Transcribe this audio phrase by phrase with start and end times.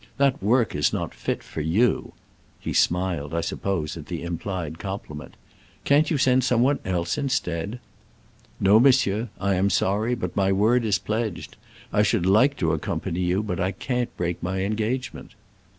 [0.17, 2.13] That work is not fit for you''
[2.59, 7.79] (he smiled, I supposed at the implied comphment):'* can't you send some one else instead?"
[8.59, 9.29] No, monsieur.
[9.39, 11.55] I am sorry, but my word is pledged.
[11.93, 15.35] I should like to accompany you, but I can't break my engagement."